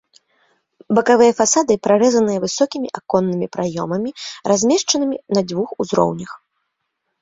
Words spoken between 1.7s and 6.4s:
прарэзаныя высокімі аконнымі праёмамі, размешчанымі на двух узроўнях.